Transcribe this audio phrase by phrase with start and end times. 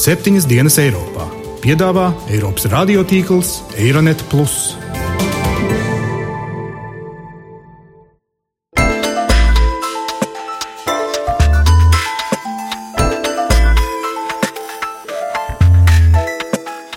[0.00, 1.26] septiņas dienas Eiropā.
[1.60, 4.22] Piedāvā Eiropas radiotīkls Eironet.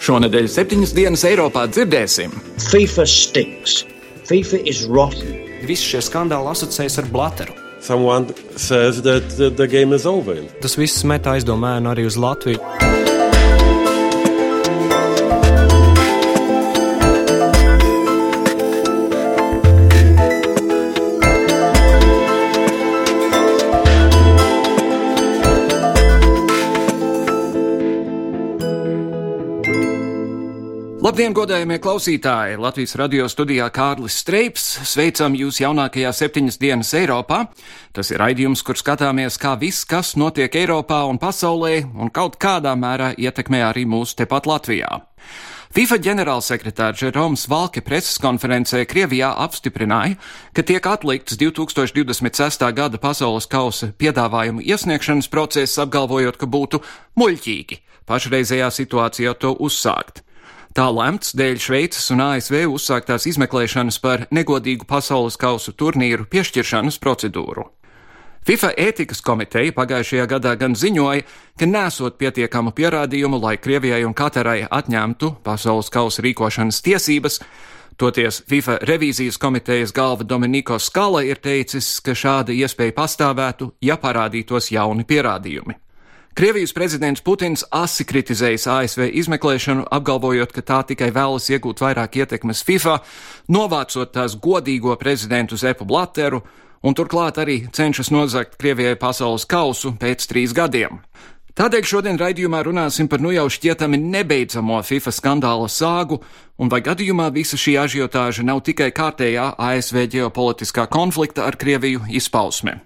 [0.03, 2.31] Šonadēļ septiņas dienas Eiropā dzirdēsim.
[2.69, 3.81] FIFA stinks.
[4.29, 5.35] FIFA is rotten.
[5.67, 7.62] Visi šie skandāli asociējas ar Blateru.
[7.83, 10.39] Someone says that the, game is over.
[10.63, 13.02] Tas viss met aizdomēnu arī uz Latviju.
[31.13, 32.55] Labdien, godējamie klausītāji!
[32.57, 34.63] Latvijas radio studijā Kārlis Streips.
[34.89, 37.43] Sveicam jūs jaunākajā septiņas dienas Eiropā.
[37.93, 42.73] Tas ir raidījums, kur skatāmies, kā viss, kas notiek Eiropā un pasaulē, un kaut kādā
[42.73, 44.89] mērā ietekmē arī mūs tepat Latvijā.
[45.77, 50.17] FIFA ģenerālsekretārs Žeroms Valke preses konferencē Krievijā apstiprināja,
[50.57, 52.69] ka tiek atlikts 2026.
[52.73, 56.81] gada pasaules kausa piedāvājumu iesniegšanas process, apgalvojot, ka būtu
[57.21, 60.25] muļķīgi pašreizējā situācijā to uzsākt.
[60.73, 67.67] Tā lemts dēļ Šveices un ASV uzsāktās izmeklēšanas par negodīgu pasaules kausu turnīru piešķiršanas procedūru.
[68.43, 71.27] FIFA ētikas komiteja pagājušajā gadā gan ziņoja,
[71.61, 77.39] ka nesot pietiekamu pierādījumu, lai Krievijai un Katarai atņemtu pasaules kausa rīkošanas tiesības,
[77.97, 84.71] Toties FIFA revīzijas komitejas galva Dominiko Skala ir teicis, ka šāda iespēja pastāvētu, ja parādītos
[84.73, 85.77] jauni pierādījumi.
[86.33, 92.63] Krievijas prezidents Putins asi kritizējis ASV izmeklēšanu, apgalvojot, ka tā tikai vēlas iegūt vairāk ietekmes
[92.65, 92.95] FIFA,
[93.53, 96.39] novācot tās godīgo prezidentu Zepu Blateru,
[96.81, 101.03] un turklāt arī cenšas nozagt Krievijai pasaules kausu pēc trīs gadiem.
[101.53, 106.17] Tādēļ šodien raidījumā runāsim par nu jau šķietami nebeidzamo FIFA skandāla sāgu,
[106.57, 112.79] un vai gadījumā visa šī ažiotāža nav tikai kārtējā ASV ģeopolitiskā konflikta ar Krieviju izpausme.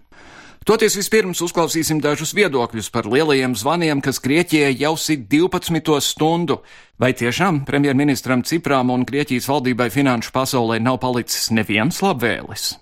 [0.67, 5.93] Toties vispirms uzklausīsim dažus viedokļus par lielajiem zvaniem, kas Grieķijai jau sit 12.
[6.03, 6.57] stundu.
[6.99, 12.73] Vai tiešām premjerministram Ciprām un Grieķijas valdībai finanšu pasaulē nav palicis neviens labvēlis?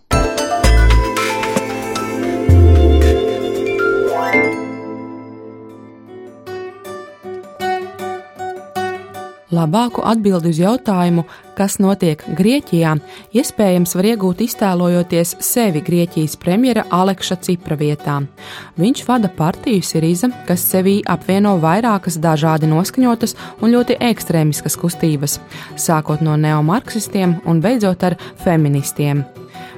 [9.53, 12.95] Labāku atbildi uz jautājumu, kas notiek Grieķijā,
[13.35, 18.19] iespējams var iegūt iztēlojoties sevi Grieķijas premjera Aleksa Cipra vietā.
[18.79, 25.39] Viņš vada partiju Siriza, kas sevī apvieno vairākas dažādi noskaņotas un ļoti ekstrēmiskas kustības,
[25.79, 29.25] sākot no neomarksistiem un beidzot ar feministiem.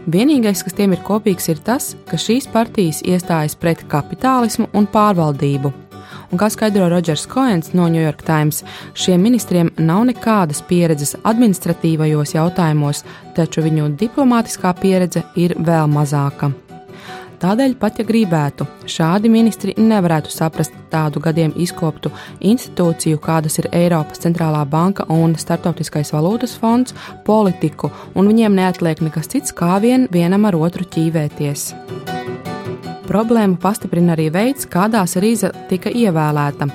[0.08, 5.87] Vienīgais, kas tiem ir kopīgs, ir tas, ka šīs partijas iestājas pret kapitālismu un pārvaldību
[6.32, 8.64] un kā skaidro Rodžers Koens no New York Times,
[8.98, 13.04] šiem ministriem nav nekādas pieredzes administratīvajos jautājumos,
[13.36, 16.54] taču viņu diplomātiskā pieredze ir vēl mazāka.
[17.38, 22.10] Tādēļ, pat ja gribētu, šādi ministri nevarētu saprast tādu gadiem izkoptu
[22.42, 26.98] institūciju, kādas ir Eiropas centrālā banka un Startautiskais valūtas fonds,
[27.30, 31.74] politiku, un viņiem neatliek nekas cits kā vien vienam ar otru ķīvēties.
[33.08, 36.68] Problēmu pastiprina arī veids, kādā Rīza tika ievēlēta.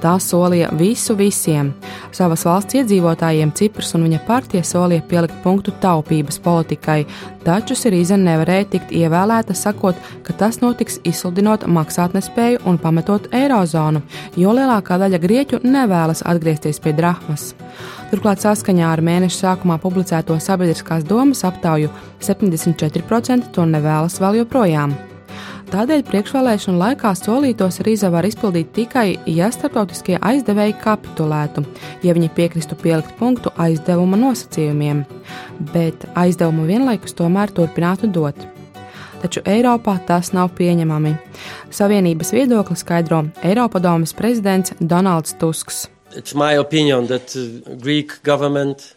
[0.00, 1.72] Tā solīja visu visiem.
[2.14, 7.02] Savas valsts iedzīvotājiem Cipras un viņa partija solīja pielikt punktu taupības politikai,
[7.44, 14.04] taču Sirīza nevarēja tikt ievēlēta, sakot, ka tas notiks izsludinot maksātnespēju un pametot eirozonu,
[14.38, 17.50] jo lielākā daļa grieķu nevēlas atgriezties pie drahmas.
[18.14, 21.90] Turklāt saskaņā ar mēneša sākumā publicēto sabiedriskās domas aptauju
[22.22, 25.09] 74% to nevēlas vēl joprojām.
[25.70, 31.62] Tādēļ priekšvēlēšanu laikā solītos Rīza var izpildīt tikai, ja starptautiskie aizdevēji kapitulētu,
[32.02, 35.04] ja viņi piekristu pielikt punktu aizdevuma nosacījumiem,
[35.70, 38.38] bet aizdevumu vienlaikus tomēr turpinātu dot.
[39.20, 41.12] Taču Eiropā tas nav pieņemami.
[41.76, 45.84] Savienības viedokli skaidro Eiropadomes prezidents Donalds Tusks.
[46.16, 48.96] It's my opinion that uh, Greek government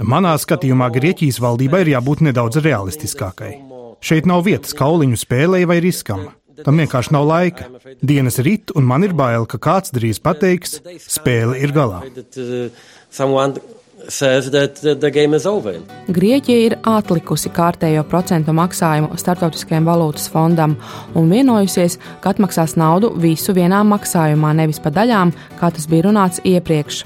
[0.00, 3.52] Manā skatījumā Grieķijas valdībai ir jābūt nedaudz realistiskākai.
[4.00, 6.28] Šeit nav vietas kauliņu spēlei vai riskam.
[6.64, 7.68] Tam vienkārši nav laika.
[8.00, 12.00] Dienas rit, un man ir bail, ka kāds drīz pateiks, spēle ir galā.
[16.16, 20.76] Grieķija ir atlikusi kārtējo procentu maksājumu Startautiskajam valūtas fondam
[21.16, 26.44] un vienojusies, ka atmaksās naudu visu vienā maksājumā, nevis pa daļām, kā tas bija runāts
[26.44, 27.04] iepriekš.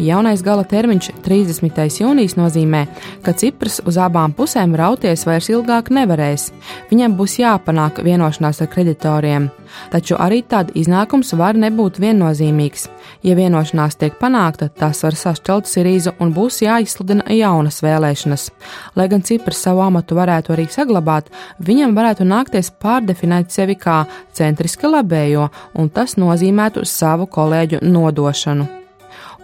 [0.00, 1.80] Jaunais gala termiņš 30.
[2.00, 2.86] jūnijas nozīmē,
[3.24, 6.50] ka Cipras uz abām pusēm rauties vairs ilgāk nevarēs.
[6.90, 9.50] Viņam būs jāpanāk vienošanās ar kreditoriem.
[9.90, 12.88] Taču arī tad iznākums var nebūt viennozīmīgs.
[13.26, 18.48] Ja vienošanās tiek panākta, tas var sašķelt Sirīzu un būs jāizsludina jaunas vēlēšanas.
[18.96, 21.30] Lai gan Cipras savu amatu varētu arī saglabāt,
[21.60, 24.02] viņam varētu nākties pārdefinēt sevi kā
[24.32, 28.79] centriski labējo, un tas nozīmētu savu kolēģu nodošanu.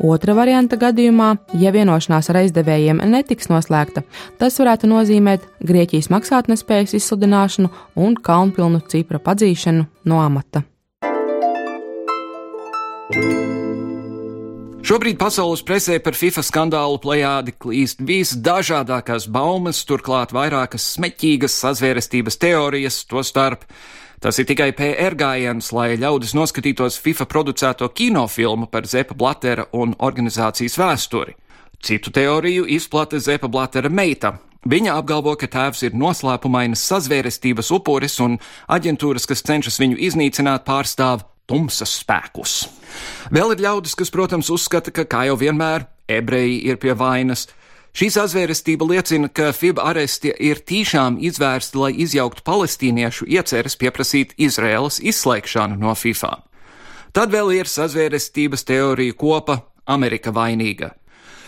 [0.05, 4.03] Otra varianta gadījumā, ja vienošanās ar aizdevējiem netiks noslēgta,
[4.37, 7.73] tas varētu nozīmēt Grieķijas maksātnespējas izsludināšanu
[8.05, 10.67] un kaunpilnu Cipra padzīšanu no amata.
[14.87, 23.01] Šobrīd pasaules presē par FIFA skandālu plējādi klīst visdažādākās baumas, turklāt vairākas smeķīgas sazvērestības teorijas,
[23.09, 23.65] to starp
[24.21, 29.93] Tas ir tikai PR gājiens, lai ļaudis noskatītos FIFA producēto kinofilmu par Zepa Blatera un
[29.99, 31.37] organizācijas vēsturi.
[31.85, 34.39] Citu teoriju izplata Zepa Blatera meita.
[34.67, 38.39] Viņa apgalvo, ka tēvs ir noslēpumainas sazvērestības upuris un
[38.73, 42.57] aģentūras, kas cenšas viņu iznīcināt, pārstāv tumsas spēkus.
[43.31, 47.47] Vēl ir ļaudis, kas, protams, uzskata, ka, kā jau vienmēr, ebreji ir pie vainas,
[47.97, 54.99] Šī sazvērestība liecina, ka FIB aresti ir tīšām izvērsti, lai izjauktu palestīniešu ieceres pieprasīt Izraēlas
[55.01, 56.35] izslēgšanu no FIFA.
[57.17, 60.91] Tad vēl ir sazvērestības teorija kopa Amerika vainīga.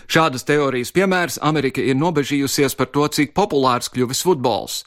[0.09, 4.79] Šādas teorijas piemērs Amerika ir nobežījusies par to, cik populārs kļuvis futbols.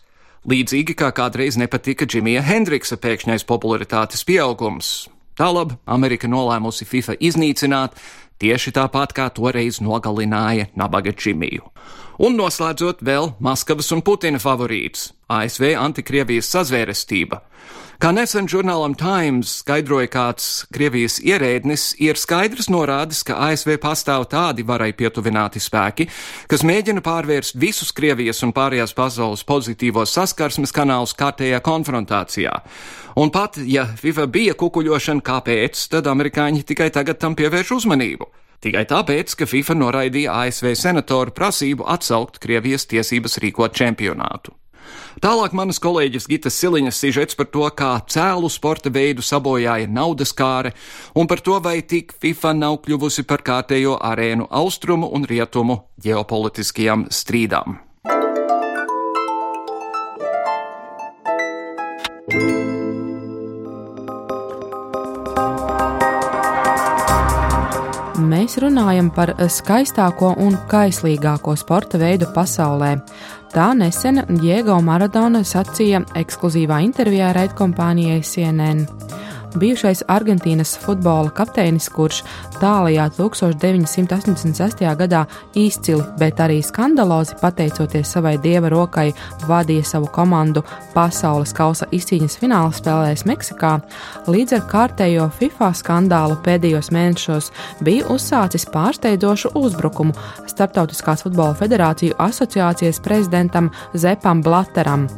[0.50, 5.06] Līdzīgi kā kādreiz nepatika Džimija Hendriksa pēkšņais popularitātes pieaugums.
[5.38, 7.94] Tālāk Amerika nolēmusi FIFA iznīcināt,
[8.40, 11.69] tieši tāpat kā toreiz nogalināja nabaga Džimiju.
[12.23, 15.09] Un noslēdzot vēl Maskavas un Putina favorīts-
[15.43, 17.41] ASV antikrievijas sazvērestība.
[17.99, 24.63] Kā nesen žurnālam Times skaidroja kāds Krievijas ierēdnis, ir skaidrs norādis, ka ASV pastāv tādi
[24.63, 26.09] varai pietuvināti spēki,
[26.47, 32.55] kas mēģina pārvērst visus Krievijas un pārējās pasaules pozitīvos saskarsmes kanālus kārtējā konfrontācijā.
[33.17, 38.42] Un pat, ja FIFA bija kukuļošana, kāpēc, tad amerikāņi tikai tagad tam pievērš uzmanību.
[38.62, 44.55] Tikai tāpēc, ka FIFA noraidīja ASV senatoru prasību atsaukt Krievijas tiesības rīkot čempionātu.
[45.23, 50.73] Tālāk manas kolēģis Gitas Siliņas sižets par to, kā cēlu sporta veidu sabojāja naudas kāre,
[51.14, 57.08] un par to, vai tik FIFA nav kļuvusi par kārtējo arēnu austrumu un rietumu ģeopolitiskajām
[57.11, 57.81] strīdām.
[68.23, 72.95] Mēs runājam par skaistāko un kaislīgāko sporta veidu pasaulē.
[73.53, 78.87] Tā nesen Diego Maradona sacīja ekskluzīvā intervijā raidkompānijai CNN
[79.59, 82.23] bijušais Argentīnas futbola kapteinis, kurš
[82.61, 84.83] tālajā 1986.
[84.99, 85.25] gadā
[85.59, 89.13] izcili, bet arī skandalozi pateicoties savai dieva rokai,
[89.49, 90.65] vadīja savu komandu
[90.95, 93.75] pasaules kausa izcīņas fināla spēlēs Meksikā,
[94.31, 97.53] līdz ar kārtējo FIFA skandālu pēdējos mēnešos
[97.85, 100.17] bija uzsācis pārsteidzošu uzbrukumu
[100.53, 105.09] Startautiskās futbola federāciju asociācijas prezidentam Zepam Blateram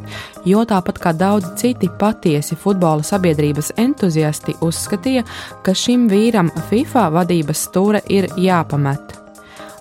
[0.44, 5.24] jo tāpat kā daudzi citi patiesi futbola sabiedrības entuziasti uzskatīja,
[5.64, 9.24] ka šim vīram FIFA vadības stūre ir jāpamet.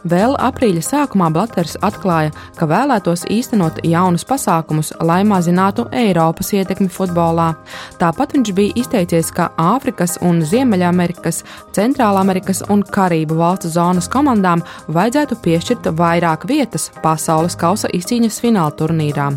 [0.04, 7.54] Vēl aprīļa sākumā Blaters atklāja, ka vēlētos īstenot jaunus pasākumus, lai mazinātu Eiropas ietekmi futbolā.
[8.01, 11.40] Tāpat viņš bija izteicies, ka Āfrikas un Ziemeļamerikas,
[11.76, 19.31] Centrālamerikas un Karību valstu zonas komandām vajadzētu piešķirt vairāk vietas pasaules kausa izcīņas fināla turnīrā.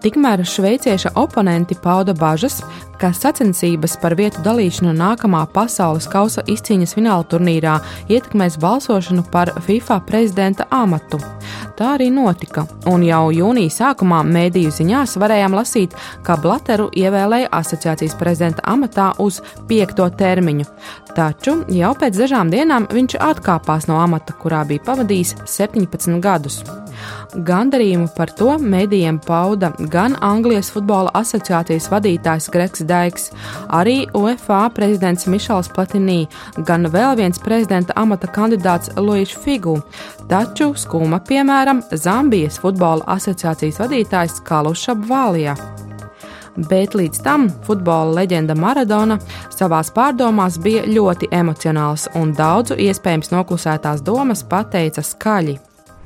[0.00, 2.62] Tikmēr šveicieša oponenti pauda bažas,
[3.00, 7.74] ka sacensības par vietu dalīšanu nākamā pasaules kausa izcīņas fināla turnīrā
[8.08, 11.20] ietekmēs balsošanu par FIFA prezidenta amatu.
[11.76, 18.16] Tā arī notika, un jau jūnija sākumā mēdīju ziņās varējām lasīt, ka Blateru ievēlēja asociācijas
[18.20, 20.68] prezidenta amatā uz piekto termiņu.
[21.16, 26.62] Taču jau pēc dažām dienām viņš atkāpās no amata, kurā bija pavadījis 17 gadus.
[27.34, 33.28] Gandarījumu par to mēdījiem pauda gan Anglijas futbola asociācijas vadītājs Gregs Daigs,
[33.68, 36.24] arī UEFA prezidents Mišels Platinī,
[36.66, 39.78] gan vēl viens prezidenta amata kandidāts Luīš Figu,
[40.30, 45.56] taču skuma piemēram Zambijas futbola asociācijas vadītājs Kaluša Bvālijā
[46.68, 49.18] bet līdz tam futbola leģenda Maradona
[49.54, 55.58] savās pārdomās bija ļoti emocionāls un daudzu iespējams noklusētās domas pateica skaļi.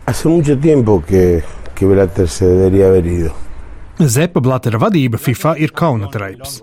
[0.07, 1.43] Hace mucho tiempo que,
[1.75, 3.33] que Blatter se debería haber ido.
[3.99, 6.59] Zepa Blatera vadība FIFA ir kaunatraips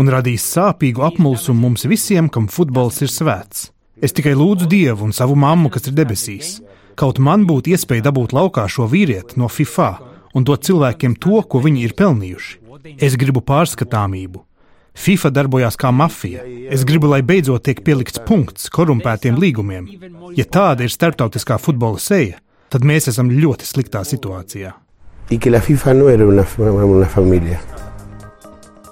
[0.00, 3.68] un radīs sāpīgu apmulsumu mums visiem, kam futbols ir svēts.
[4.00, 6.60] Es tikai lūdzu Dievu un savu mammu, kas ir debesīs.
[6.96, 9.90] Kaut man būtu iespēja dabūt laukā šo vīrieti no FIFA
[10.34, 12.56] un dot cilvēkiem to, ko viņi ir pelnījuši.
[12.96, 14.40] Es gribu pārskatāmību.
[15.00, 16.42] FIFA darbojās kā mafija.
[16.72, 19.86] Es gribu, lai beidzot tiek pielikts punkts korumpētiem līgumiem.
[20.36, 24.72] Ja tāda ir starptautiskā futbola seja, tad mēs esam ļoti sliktā situācijā.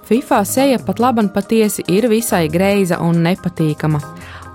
[0.08, 4.00] FIFA seja pat laban patiesi ir visai greiza un nepatīkama.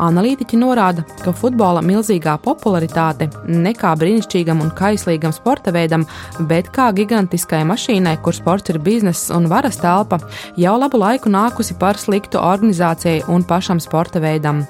[0.01, 6.05] Analītiķi norāda, ka futbola milzīgā popularitāte ne kā brīnišķīgam un kaislīgam sporta veidam,
[6.49, 10.19] bet kā gigantiskai mašīnai, kur sports ir bizness un varas telpa,
[10.57, 14.63] jau labu laiku nākusi par sliktu organizācijai un pašam sporta veidam.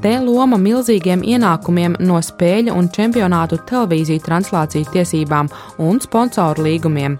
[0.00, 5.50] Te loma milzīgiem ienākumiem no spēļu un čempionātu televīziju translāciju tiesībām
[5.84, 7.18] un sponsoru līgumiem.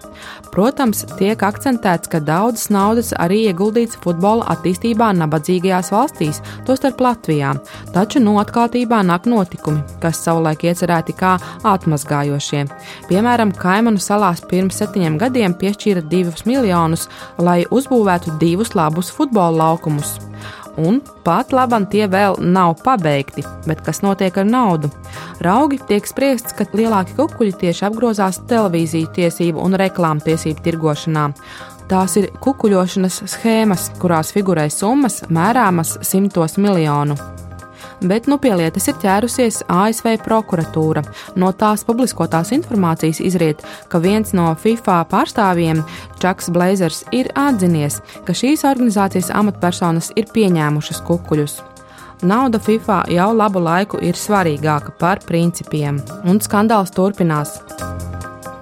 [0.51, 7.50] Protams, tiek akcentēts, ka daudzas naudas arī ieguldīts futbola attīstībā nabadzīgajās valstīs, tostarp Latvijā.
[7.95, 12.65] Taču no atklātībā nāk notikumi, kas savulaik iecerēti kā atmazgājošie.
[13.11, 20.19] Piemēram, Kaimanu salās pirms septiņiem gadiem piešķīra divus miljonus, lai uzbūvētu divus labus futbola laukumus
[20.81, 24.91] un pat labam tie vēl nav pabeigti, bet kas notiek ar naudu?
[25.45, 31.31] Raugi tiek spriests, ka lielāki kukuļi tieši apgrozās televīziju tiesību un reklāmu tiesību tirgošanā.
[31.91, 37.19] Tās ir kukuļošanas schēmas, kurās figurē summas mērāmas simtos miljonu
[38.01, 41.03] bet nu pie lietas ir ķērusies ASV prokuratūra.
[41.37, 45.83] No tās publiskotās informācijas izriet, ka viens no FIFA pārstāvjiem,
[46.23, 51.61] Čaks Blazers, ir atzinies, ka šīs organizācijas amatpersonas ir pieņēmušas kukuļus.
[52.21, 57.59] Nauda FIFA jau labu laiku ir svarīgāka par principiem, un skandāls turpinās.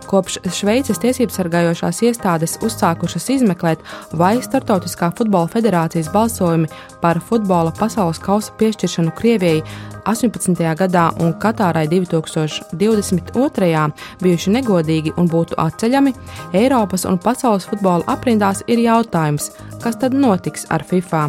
[0.08, 3.82] Kopš Šveices tiesību sargājošās iestādes uzsākušas izmeklēt,
[4.16, 6.70] vai Startautiskā futbola federācijas balsojumi
[7.02, 9.60] par futbola pasaules kausa piešķiršanu Krievijai
[10.08, 10.64] 18.
[10.80, 13.82] gadā un Katārai 2022.
[14.22, 16.14] bijuši negodīgi un būtu atceļami,
[16.56, 19.50] Eiropas un pasaules futbola aprindās ir jautājums,
[19.84, 21.26] kas tad notiks ar FIFA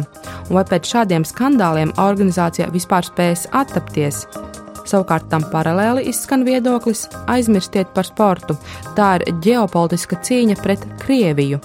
[0.48, 4.24] un vai pēc šādiem skandāliem organizācija vispār spēs attapties.
[4.90, 8.56] Savukārt tam paralēli izskan viedoklis: aizmirstiet par sportu.
[8.96, 11.60] Tā ir ģeopolitiska cīņa pret Krieviju.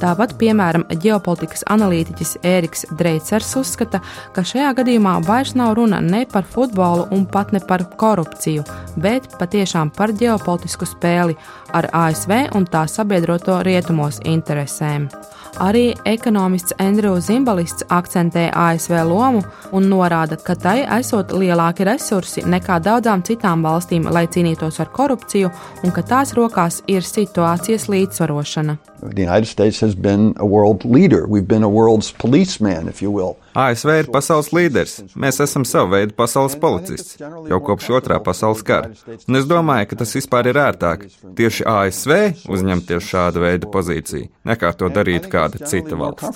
[0.00, 4.00] Tāpat, piemēram, ģeopolitikas analītiķis Ēriks Dreicers uzskata,
[4.32, 8.64] ka šajā gadījumā vairs nav runa ne par futbolu un pat ne par korupciju,
[8.96, 11.36] bet patiešām par ģeopolitisku spēli
[11.76, 15.10] ar ASV un tā sabiedroto rietumos interesēm.
[15.58, 19.42] Arī ekonomists Andrews Zimbalists akcentē ASV lomu
[19.72, 25.50] un norāda, ka tai esot lielāki resursi nekā daudzām citām valstīm, lai cīnītos ar korupciju,
[25.84, 28.78] un ka tās rokās ir situācijas līdzsvarošana.
[29.02, 31.26] The United States has been a world leader.
[31.26, 33.36] We've been a world's policeman, if you will.
[33.54, 35.00] ASV ir pasaules līderis.
[35.18, 38.92] Mēs esam savu veidu pasaules policists jau kopš otrā pasaules kara.
[39.26, 41.06] Un es domāju, ka tas vispār ir ērtāk
[41.38, 42.12] tieši ASV
[42.50, 46.30] uzņemties šādu veidu pozīciju, nekā to darīt kāda cita valsts.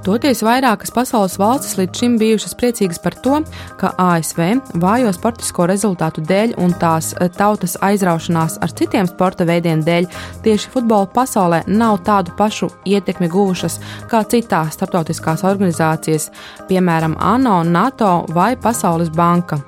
[0.00, 3.42] Toties vairākas pasaules valstis līdz šim bijušas priecīgas par to,
[3.80, 4.40] ka ASV
[4.80, 10.08] vājo sportisko rezultātu dēļ un tās eh, tautas aizraušanās ar citiem sporta veidiem dēļ
[10.46, 16.30] tieši futbola pasaulē nav tādu tādu pašu ietekmi guvušas kā citās starptautiskās organizācijas,
[16.68, 19.60] piemēram, ANO, NATO vai Pasaules banka.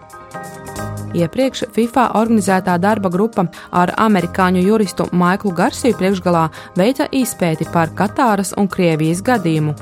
[1.12, 3.44] Iepriekš FIFA organizētā darba grupa
[3.76, 6.46] ar amerikāņu juristu Maiklu Garsiju priekšgalā
[6.78, 9.74] veica izpēti par Katāras un Krievijas gadījumu.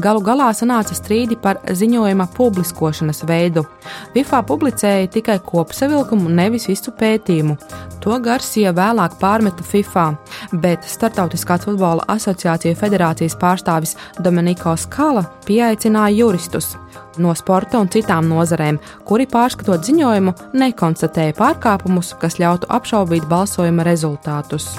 [0.00, 3.66] Galu galā sanāca strīdi par ziņojuma publiskošanas veidu.
[4.16, 7.58] FIFA publicēja tikai kopsavilkumu, nevis visu pētījumu.
[8.00, 10.08] To Garsija vēlāk pārmeta FIFA,
[10.64, 16.78] bet Startautiskās futbola asociācija federācijas pārstāvis Dominiko Skala pieaicināja juristus
[17.22, 24.72] no sporta un citām nozarēm, kuri pārskatot ziņojumu nekonstatēja pārkāpumus, kas ļautu apšaubīt balsojuma rezultātus.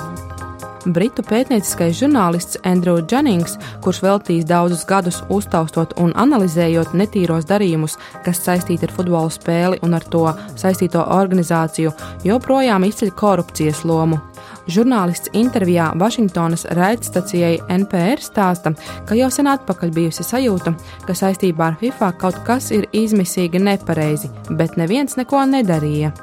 [0.87, 8.39] Britu pētnieciskais žurnālists Andrew Jennings, kurš veltījis daudzus gadus uztaustot un analizējot netīros darījumus, kas
[8.45, 10.23] saistīti ar futbola spēli un ar to
[10.59, 11.91] saistīto organizāciju,
[12.23, 14.21] joprojām izceļ korupcijas lomu.
[14.69, 18.75] Žurnālists intervijā Vašingtonas raidstacijai NPR stāsta,
[19.09, 20.75] ka jau sen atpakaļ bijusi sajūta,
[21.07, 26.13] ka saistībā ar FIFA kaut kas ir izmisīgi nepareizi, bet neviens neko nedarīja.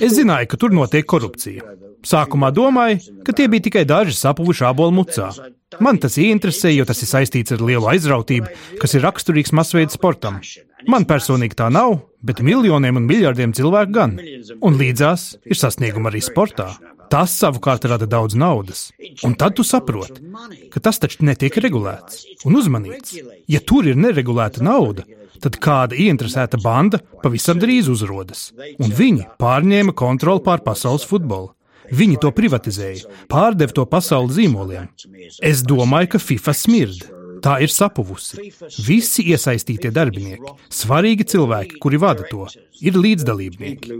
[0.00, 1.74] Es zināju, ka tur notiek korupcija.
[2.04, 5.30] Sākumā domāju, ka tie bija tikai daži sapuvuši ābolu mucā.
[5.84, 10.40] Man tas ieinteresēja, jo tas ir saistīts ar lielu aizrautību, kas ir raksturīgs masveida sportam.
[10.90, 14.18] Man personīgi tā nav, bet miljoniem un miljardiem cilvēku gan.
[14.64, 16.72] Un līdzās ir sasniegumi arī sportā.
[17.12, 18.88] Tas savukārt rada daudz naudas.
[19.26, 20.22] Un tad tu saproti,
[20.72, 23.18] ka tas taču netiek regulēts un uzmanīts.
[23.50, 25.04] Ja tur ir neregulēta nauda,
[25.44, 28.48] tad kāda ieinteresēta banda pavisam drīz uzrodas,
[28.80, 31.52] un viņi pārņēma kontroli pār pasaules futbolu.
[31.92, 34.88] Viņi to privatizēja, pārdeva to pasaules zīmoliem.
[35.44, 37.23] Es domāju, ka FIFA smirda.
[37.44, 38.48] Tā ir sapuvusi.
[38.86, 42.46] Visi iesaistītie darbinieki, svarīgi cilvēki, kuri vada to,
[42.80, 43.98] ir līdzdalībnieki.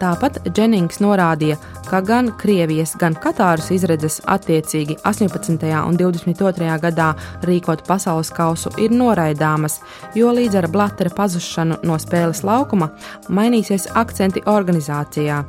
[0.00, 1.54] Tāpat Dženings norādīja,
[1.86, 5.68] ka gan Krievijas, gan Katāras izredzes attiecīgi 18.
[5.86, 6.70] un 22.
[6.82, 7.12] gadā
[7.46, 9.78] rīkot pasaules kausu ir noraidāmas,
[10.18, 12.90] jo līdz ar Blatera pazušanu no spēles laukuma
[13.28, 15.44] mainīsies akcenti organizācijā.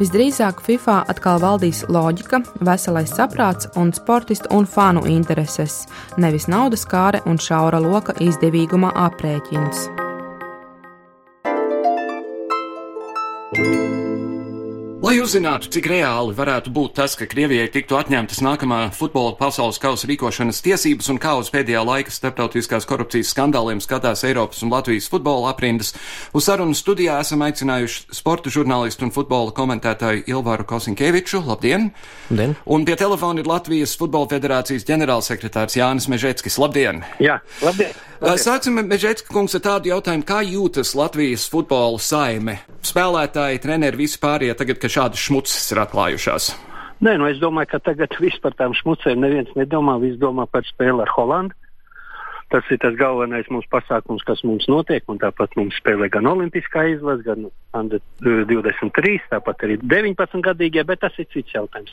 [0.00, 5.82] Visdrīzāk FIFA atkal valdīs loģika, veselais saprāts un sportistu un fanu intereses,
[6.16, 10.05] nevis naudas kāre un šaura loka izdevīguma aprēķins.
[15.06, 20.08] Lai uzzinātu, cik reāli varētu būt tas, ka Krievijai tiktu atņemtas nākamā futbola pasaules kausa
[20.10, 25.52] rīkošanas tiesības un kā uz pēdējā laika starptautiskās korupcijas skandāliem skatās Eiropas un Latvijas futbola
[25.52, 25.92] aprindas,
[26.34, 31.44] uz sarunu studijā esam aicinājuši sporta žurnālistu un futbola komentētāju Ilvāru Kosinkeviču.
[31.46, 31.92] Labdien!
[32.32, 32.58] Labdien!
[32.66, 36.58] Un pie telefona ir Latvijas Futbola federācijas ģenerālsekretārs Jānis Mežeckis.
[36.58, 37.04] Labdien!
[37.22, 37.94] Jā, labdien!
[38.18, 38.42] labdien.
[38.42, 42.58] Sāksim, Mežecka kungs, ar tādu jautājumu, kā jūtas Latvijas futbola saime?
[42.86, 46.54] Spēlētāji, treneri, visi pārējie tagad, ka šādas šmuces ir atklājušās.
[47.04, 49.98] Nē, nu es domāju, ka tagad vispār par tām šmucēm neviens nedomā.
[50.00, 51.56] Visi domā par spēli ar Holandu.
[52.52, 55.02] Tas ir tas galvenais mūsu pasākums, kas mums notiek.
[55.06, 57.48] Tāpat mums spēlē gan Olimpiskā izlase, gan
[58.22, 61.90] 23, tāpat arī 19 gadīgie, bet tas ir cits jautājums.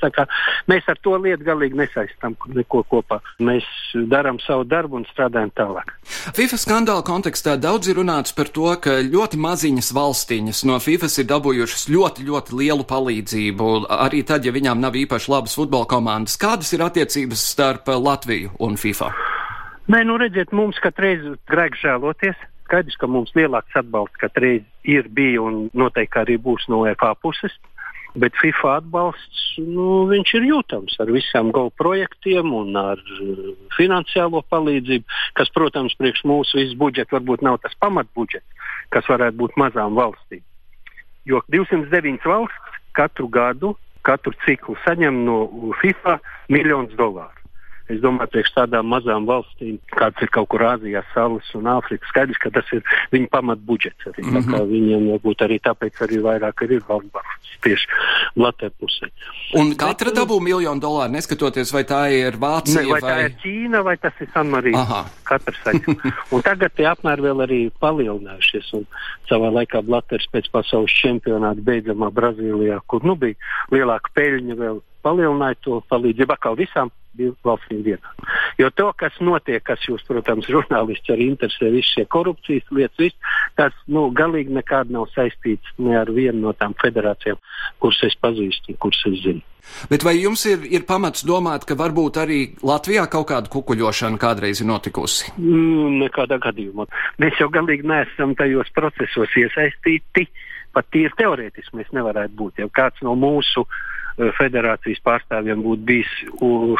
[0.70, 3.20] Mēs ar to lietu galīgi nesaistām neko kopā.
[3.42, 3.66] Mēs
[4.14, 5.96] darām savu darbu un strādājam tālāk.
[6.38, 11.30] FIFA skandāla kontekstā daudz ir runāts par to, ka ļoti maziņas valstiņas no FIFA ir
[11.34, 13.74] dabūjušas ļoti, ļoti lielu palīdzību,
[14.06, 16.38] arī tad, ja viņām nav īpaši labas futbola komandas.
[16.38, 19.33] Kādas ir attiecības starp Latviju un FIFA?
[19.84, 21.20] Nē, nu redziet, mums katreiz
[21.52, 22.38] grēk žēloties.
[22.64, 27.52] Skaidrs, ka mums lielāks atbalsts katreiz ir bijis un noteikti arī būs no EFA puses.
[28.16, 35.20] Bet FIFA atbalsts nu, ir jūtams ar visiem GO projektiem un ar uh, finansiālo palīdzību,
[35.36, 40.46] kas, protams, priekš mūsu visu budžetu varbūt nav tas pamatbudžets, kas varētu būt mazām valstīm.
[41.28, 43.76] Jo 209 valsts katru gadu,
[44.08, 46.22] katru ciklu saņem no FIFA
[46.54, 47.43] miljonus dolāru.
[47.94, 52.40] Es domāju, priekš tādām mazām valstīm, kādas ir kaut kur Āzijā, Salas un Āfrikas, skaidrs,
[52.42, 54.10] ka tas ir viņu pamatbudžets.
[54.12, 54.70] Arī, mm -hmm.
[54.74, 57.88] Viņiem varbūt arī tāpēc arī vairāk ir valsts tieši
[58.36, 59.10] Latvijas pusē.
[59.60, 63.36] Un katra dabū miljonu dolāru, neskatoties, vai tā ir Vācija ne, vai, vai tā ir
[63.44, 65.04] Ķīna vai tas ir Sanmarīna.
[65.28, 66.00] Katrs saņem.
[66.34, 68.74] un tagad tie apmēri vēl arī palielinājušies.
[68.80, 68.88] Un
[69.30, 73.38] savā laikā Latvijas pēc pasaules čempionāta beidzamā Brazīlijā, kur nu bija
[73.72, 76.92] lielāka peļņa vēl palielināja to palīdzību atkal visām
[77.46, 78.14] valstīm vienā.
[78.58, 83.40] Jo to, kas notiek, kas jūs, protams, žurnālisti arī interesē, visas šie korupcijas lietas, viss,
[83.58, 87.40] tas nu, galīgi nekādi nav saistīts ne ar vienu no tām federācijām,
[87.82, 89.44] kuras es pazīstu kuras es zinu.
[89.90, 94.60] Bet vai jums ir, ir pamats domāt, ka varbūt arī Latvijā kaut kāda kukuļošana kādreiz
[94.60, 95.32] ir notikusi?
[95.38, 96.86] Mm, nekādā gadījumā.
[97.24, 100.28] Mēs jau galīgi neesam tajos procesos iesaistīti.
[100.74, 102.60] Pat tīri teorētiski mēs nevarētu būt.
[102.60, 103.82] Ja kāds no mūsu uh,
[104.38, 106.14] federācijas pārstāvjiem būtu bijis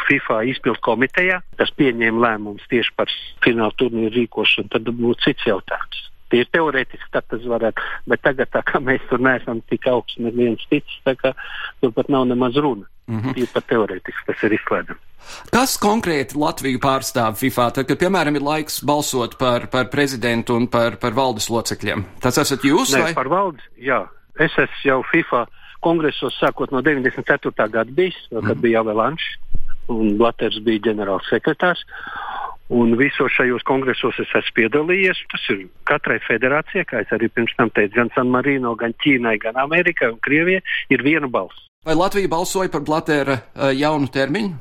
[0.08, 3.12] FIFA izpildu komitejā, kas pieņēma lēmumus tieši par
[3.44, 6.02] fināla turnīru rīkošanu, tad būtu cits jautājums.
[6.34, 10.96] Ir teorētiski, tas varētu, bet tagad, tā kā mēs tur neesam tik augsts, neviens ticis,
[11.06, 11.30] tā kā
[11.82, 12.88] tur pat nav nemaz runa.
[13.06, 13.36] Mm -hmm.
[13.36, 15.00] Ir pat teorētiski, tas ir izslēdzams.
[15.52, 17.70] Kas konkrēti Latviju pārstāv FIFA?
[17.70, 22.38] Tad, kad, piemēram, ir laiks balsot par, par prezidentu un par, par valdes locekļiem, tas
[22.38, 22.94] esat jūs?
[22.96, 23.14] Nē, vai?
[23.14, 24.08] par valdes, jā.
[24.38, 25.46] Es esmu jau FIFA
[25.84, 27.52] kongresos sākot no 94.
[27.68, 28.46] gada bijis, mm.
[28.48, 29.36] kad bija Avalanche
[29.92, 31.84] un Laters bija ģenerāls sekretārs.
[32.72, 35.18] Un visos šajos kongresos es esmu piedalījies.
[35.30, 39.36] Tas ir katrai federācijai, kā es arī pirms tam teicu, gan San Marino, gan Ķīnai,
[39.42, 40.62] gan Amerikai un Krievijai,
[40.94, 41.66] ir viena balss.
[41.84, 44.56] Vai Latvija balsoja par Blatera uh, jaunu termiņu?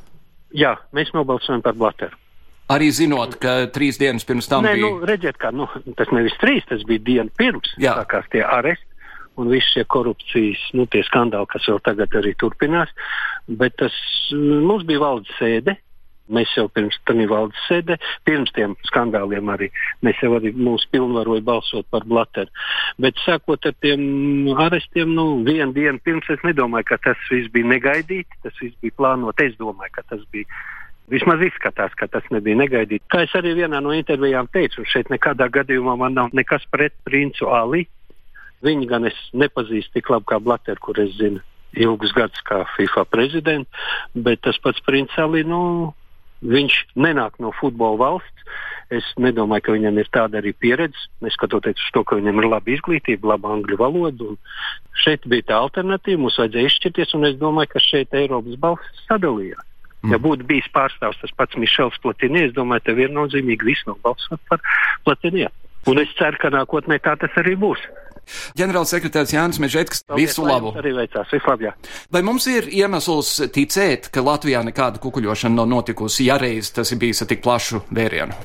[0.59, 2.19] Jā, mēs nobalsojam par Blateru.
[2.73, 4.89] Arī zinot, ka trīs dienas pirms tam Nē, bija.
[4.89, 5.65] Nu, redziet, kā, nu,
[5.97, 7.71] tas nevis trīs, tas bija diena pirms.
[7.81, 7.95] Jā.
[8.01, 8.92] Sākās tie aresti
[9.39, 12.91] un visi šie korupcijas nu, skandāli, kas vēl tagad arī turpinās.
[13.47, 13.95] Bet tas
[14.33, 15.77] mums bija valdes sēde.
[16.33, 19.67] Mēs jau pirms tam valdes sēdē, pirms tiem skandāliem arī
[20.07, 22.47] mēs jau arī mūsu pilnvaroja balsot par Blateru.
[23.03, 27.67] Bet sākot ar tiem arestiem, nu, vienu dienu pirms es nedomāju, ka tas viss bija
[27.73, 29.43] negaidīti, tas viss bija plānot.
[29.43, 30.47] Es domāju, ka tas bija
[31.11, 33.03] Vismaz izskatās, ka tas nebija negaidīts.
[33.11, 37.51] Kā es arī vienā no intervijām teicu, šeit nekādā gadījumā man nav nekas pret princu
[37.51, 37.83] Ali
[38.63, 41.41] Viņi gan es nepazīstu tik labi kā Blatter, kur es zinu
[41.73, 45.93] ilgus gadus kā FIFA prezidents, bet tas pats Princis Ali, nu,
[46.43, 48.29] viņš nenāk no futbola valsts.
[48.93, 52.73] Es nedomāju, ka viņam ir tāda arī pieredze, neskatoties uz to, ka viņam ir laba
[52.75, 54.35] izglītība, laba angļu valoda.
[55.01, 59.65] Šeit bija tā alternatīva, mums vajadzēja izšķirties, un es domāju, ka šeit Eiropas balss sadalījās.
[60.03, 60.13] Mm.
[60.13, 64.61] Ja būtu bijis pārstāvs tas pats Mišels Platīnijas, es domāju, ka viennozīmīgi viss nobalsot par
[65.07, 65.49] Platīniju.
[65.89, 67.81] Un es ceru, ka nākotnē tā tas arī būs.
[68.59, 70.73] Ģenerālsekretārs Jānis Mežģētis, visu labu!
[70.79, 71.89] Arī veicās, vislabāk!
[72.13, 77.01] Vai mums ir iemesls ticēt, ka Latvijā nekāda kukuļošana nav notikusi, ja reiz tas ir
[77.01, 78.37] bijis ar tik plašu vērienu?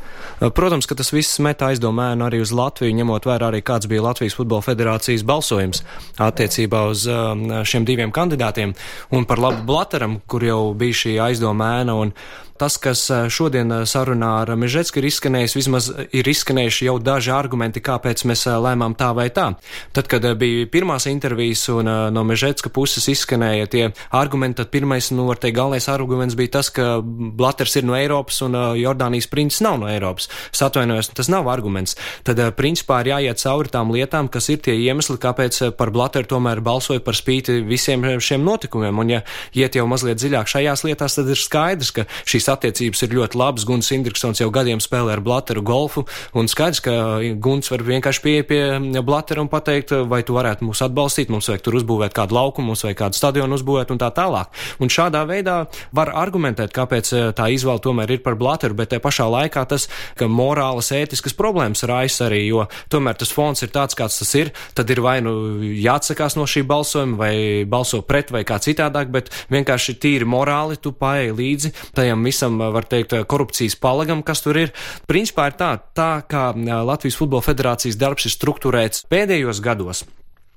[0.54, 4.36] Protams, ka tas viss met aizdomēnu arī uz Latviju, ņemot vērā arī kāds bija Latvijas
[4.38, 5.82] futbola federācijas balsojums
[6.22, 8.74] attiecībā uz um, šiem diviem kandidātiem
[9.10, 12.14] un par labu Blateram, kur jau bija šī aizdomēna un
[12.58, 17.32] tas, kas uh, šodien uh, sarunā ar Mežetsku ir izskanējis, vismaz ir izskanējuši jau daži
[17.34, 19.52] argumenti, kāpēc mēs uh, lēmām tā vai tā.
[19.92, 24.72] Tad, kad eh, bija pirmās intervijas un eh, no Mežetska puses izskanēja tie argumenti, tad
[24.72, 28.80] pirmais, nu, var teikt, galvenais arguments bija tas, ka Blaters ir no Eiropas un eh,
[28.82, 30.28] Jordānijas princis nav no Eiropas.
[30.52, 31.96] Es atvainojos, tas nav arguments.
[32.26, 36.62] Tad, principā, ir jāiet cauri tām lietām, kas ir tie iemesli, kāpēc par Blateru tomēr
[36.64, 38.98] balsoja par spīti visiem šiem notikumiem.
[38.98, 39.22] Un, ja
[39.56, 43.66] iet jau mazliet dziļāk šajās lietās, tad ir skaidrs, ka šīs attiecības ir ļoti labas.
[43.68, 46.04] Guns Indriksons jau gadiem spēlē ar Blateru golfu,
[46.38, 46.94] un skaidrs, ka
[47.40, 48.62] Guns var vienkārši pie, pie
[49.02, 52.84] Blatera un pateikt, vai tu varētu mūs atbalstīt, mums vajag tur uzbūvēt kādu laukumu, mums
[52.86, 54.52] vajag kādu stadionu uzbūvēt un tā tālāk.
[54.82, 55.58] Un šādā veidā
[55.96, 59.88] var argumentēt, kāpēc eh, tā izvēle tomēr ir par Blateru, bet te pašā laikā tas,
[60.18, 64.52] ka morālas, ētiskas problēmas raisa arī, jo tomēr tas fons ir tāds, kāds tas ir,
[64.78, 67.34] tad ir vai nu jāatsakās no šī balsojuma, vai
[67.68, 72.86] balso pret, vai kā citādāk, bet vienkārši tīri morāli tu paēji līdzi tajam visam, var
[72.88, 74.72] teikt, korupcijas palagam, kas tur ir.
[75.08, 76.50] Principā ir tā, tā kā
[76.86, 80.04] Latvijas Futbola Federācijas darbs ir strukturēts pēdējos pēdējos gados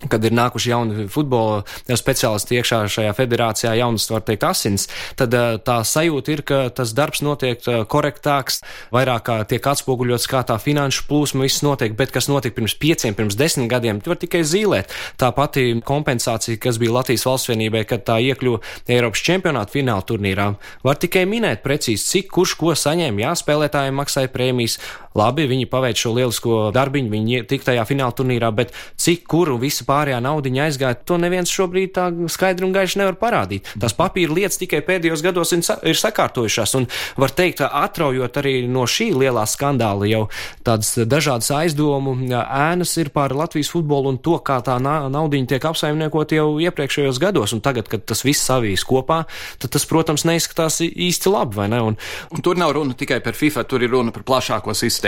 [0.10, 4.88] kad ir nākuši jauni futbola speciālisti iekšā šajā federācijā, jaunas, var teikt, asins,
[5.20, 8.62] tad eh, tā sajūta ir, ka tas darbs notiek eh, korektāks,
[8.96, 13.38] vairāk tiek atspoguļots, kā tā finanšu plūsma viss notiek, bet kas notika pirms pieciem, pirms
[13.38, 14.90] desmit gadiem, var tikai zīlēt.
[15.22, 20.50] Tā pati kompensācija, kas bija Latvijas valstsvienībai, kad tā iekļuva Eiropas čempionāta fināla turnīrā,
[20.82, 23.28] var tikai minēt precīzi, cik kurš ko saņēma.
[23.28, 24.80] Jā, spēlētājiem maksāja prēmijas,
[25.18, 29.86] labi, viņi paveic šo lielisko darbiņu, viņi tik tajā fināla turnīrā, bet cik kuru visi
[29.88, 33.74] pārējā naudiņa aizgāja, to neviens šobrīd tā skaidri un gaiši nevar parādīt.
[33.82, 36.88] Tās papīra lietas tikai pēdējos gados ir sakārtojušās, un
[37.20, 40.24] var teikt, atraujot arī no šī lielā skandāla jau
[40.66, 46.36] tādas dažādas aizdomu ēnas ir par Latvijas futbolu un to, kā tā naudiņa tiek apsaimniekot
[46.36, 49.24] jau iepriekšējos gados, un tagad, kad tas viss savīs kopā,
[49.62, 51.82] tad tas, protams, neizskatās īsti labi, vai ne?
[51.92, 51.98] Un,
[52.32, 55.01] un tur nav runa tikai par FIFA, tur ir runa par plašāko sistēmu.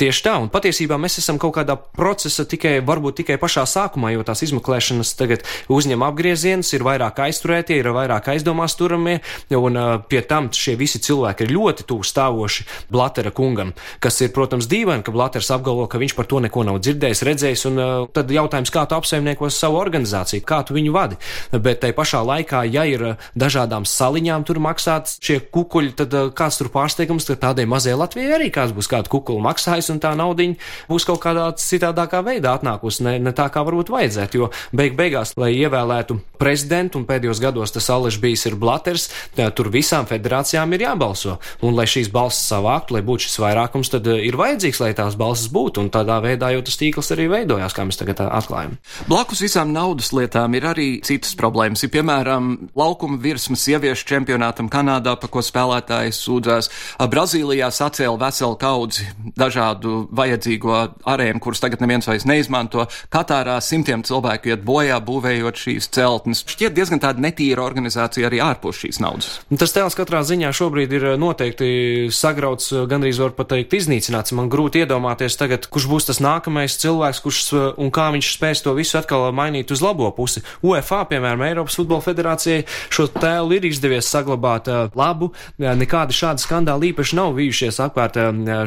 [0.00, 4.24] Tieši tā, un patiesībā mēs esam kaut kādā procesa tikai, varbūt tikai pašā sākumā, jo
[4.26, 9.18] tās izmeklēšanas tagad uzņem apgriezienus, ir vairāk aizturētie, ir vairāk aizdomās turamie,
[9.56, 13.72] un uh, pie tam šie visi cilvēki ir ļoti tuvu stāvoši Blatera kungam,
[14.02, 17.66] kas ir, protams, dīvaini, ka Blaters apgalvo, ka viņš par to neko nav dzirdējis, redzējis,
[17.70, 21.20] un uh, tad jautājums, kā tu apsaimniekos savu organizāciju, kā tu viņu vadi.
[21.52, 23.06] Bet tai pašā laikā, ja ir
[23.38, 28.36] dažādām saliņām tur maksāts šie kukuļi, tad uh, kāds tur pārsteigums, tad tādai mazai Latvijai
[28.38, 30.58] arī kāds būs kādu kukulu maksājis, un tā naudiņa
[30.90, 35.36] būs kaut kādā citādākā veidā atnākusi, ne, ne tā kā varbūt vajadzētu jo beig beigās,
[35.38, 39.08] lai ievēlētu prezidentu, un pēdējos gados tas Aleš bijis ir Blaters,
[39.54, 41.36] tur visām federācijām ir jābalso.
[41.62, 45.50] Un, lai šīs balsis savāktu, lai būtu šis vairākums, tad ir vajadzīgs, lai tās balsis
[45.52, 48.78] būtu, un tādā veidā jau tas tīkls arī veidojās, kā mēs tagad atklājam.
[49.10, 51.84] Blakus visām naudas lietām ir arī citas problēmas.
[51.84, 56.70] Ir, piemēram, laukuma virsmas sieviešu čempionātam Kanādā, pa ko spēlētāji sūdzās.
[57.10, 60.76] Brazīlijā sacēla veselu kaudzi dažādu vajadzīgo
[61.08, 62.86] arēnu, kurus tagad neviens vairs neizmanto.
[63.12, 66.42] Katārā simtiem cilvēku iet bojā, būvējot šīs celtnes.
[66.48, 69.32] Šķiet diezgan tāda netīra organizācija arī ārpus šīs naudas.
[69.60, 71.70] Tas tēls katrā ziņā šobrīd ir eh, noteikti
[72.14, 74.34] sagrauts, eh, gandrīz var pateikt, iznīcināts.
[74.36, 78.64] Man grūti iedomāties tagad, kurš būs tas nākamais cilvēks, kurš eh, un kā viņš spēs
[78.64, 80.44] to visu atkal mainīt uz labo pusi.
[80.66, 85.30] UEFA, piemēram, Eiropas Futbola Federācijai šo tēlu ir izdevies saglabāt labu.
[85.60, 88.16] Nekādi šādi skandāli īpaši nav bijušies apkārt